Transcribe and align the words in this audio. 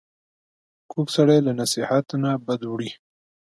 کوږ 0.91 1.07
سړی 1.15 1.39
له 1.47 1.51
نصیحت 1.61 2.05
نه 2.23 2.31
بد 2.45 2.61
وړي 2.67 2.91